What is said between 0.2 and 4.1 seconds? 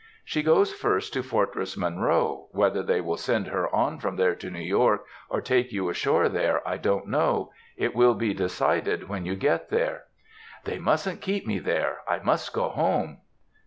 "She goes first to Fortress Monroe; whether they will send her on